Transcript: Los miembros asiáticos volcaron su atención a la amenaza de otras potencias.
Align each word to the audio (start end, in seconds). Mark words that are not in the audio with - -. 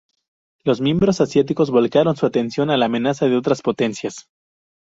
Los 0.63 0.81
miembros 0.81 1.21
asiáticos 1.21 1.69
volcaron 1.69 2.15
su 2.15 2.25
atención 2.25 2.71
a 2.71 2.77
la 2.77 2.87
amenaza 2.87 3.27
de 3.27 3.37
otras 3.37 3.61
potencias. 3.61 4.27